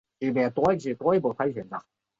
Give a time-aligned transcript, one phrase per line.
[0.03, 1.81] 过着美好的生活。